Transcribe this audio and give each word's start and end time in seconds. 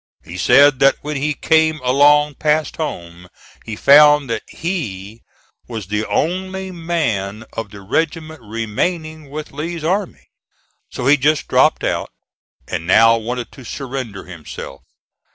He 0.23 0.35
said 0.35 0.79
that 0.79 0.95
when 1.03 1.15
he 1.17 1.35
came 1.35 1.79
along 1.83 2.33
past 2.39 2.77
home, 2.77 3.27
he 3.63 3.75
found 3.75 4.31
that 4.31 4.41
he 4.49 5.21
was 5.67 5.85
the 5.85 6.07
only 6.07 6.71
man 6.71 7.45
of 7.53 7.69
the 7.69 7.81
regiment 7.81 8.41
remaining 8.41 9.29
with 9.29 9.51
Lee's 9.51 9.83
army, 9.83 10.29
so 10.89 11.05
he 11.05 11.17
just 11.17 11.47
dropped 11.47 11.83
out, 11.83 12.09
and 12.67 12.87
now 12.87 13.15
wanted 13.15 13.51
to 13.51 13.63
surrender 13.63 14.23
himself. 14.23 14.81